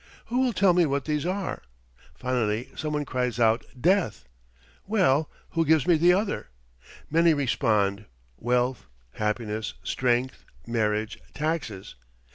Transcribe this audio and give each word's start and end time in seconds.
Who 0.25 0.39
will 0.41 0.51
tell 0.53 0.73
me 0.73 0.87
what 0.87 1.05
these 1.05 1.27
are?' 1.27 1.61
Finally 2.15 2.71
some 2.75 2.93
one 2.93 3.05
cries 3.05 3.39
out 3.39 3.63
'Death.' 3.79 4.25
'Well, 4.87 5.29
who 5.51 5.63
gives 5.63 5.85
me 5.85 5.95
the 5.95 6.11
other?' 6.11 6.49
Many 7.11 7.35
respond 7.35 8.05
wealth, 8.35 8.87
happiness, 9.11 9.75
strength, 9.83 10.43
marriage, 10.65 11.19
taxes. 11.35 11.93